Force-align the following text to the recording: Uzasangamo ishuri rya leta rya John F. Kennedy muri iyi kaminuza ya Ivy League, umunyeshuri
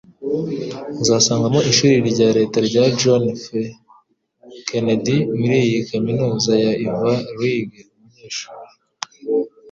Uzasangamo 1.03 1.59
ishuri 1.71 1.95
rya 2.09 2.27
leta 2.37 2.57
rya 2.67 2.83
John 2.99 3.23
F. 3.41 3.45
Kennedy 4.67 5.17
muri 5.39 5.57
iyi 5.65 5.79
kaminuza 5.89 6.51
ya 6.63 6.71
Ivy 6.85 7.15
League, 7.39 7.77
umunyeshuri 7.95 8.71